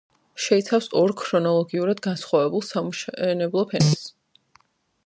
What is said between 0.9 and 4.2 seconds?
ორ ქრონოლოგიურად განსხვავებულ სამშენებლო ფენას.